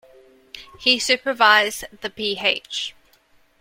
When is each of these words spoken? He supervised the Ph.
He 0.79 0.97
supervised 0.97 1.85
the 2.01 2.09
Ph. 2.09 2.95